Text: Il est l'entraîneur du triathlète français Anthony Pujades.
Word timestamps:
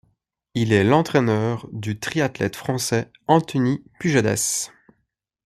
Il 0.55 0.73
est 0.73 0.83
l'entraîneur 0.83 1.67
du 1.71 1.99
triathlète 1.99 2.55
français 2.55 3.11
Anthony 3.27 3.83
Pujades. 3.99 4.35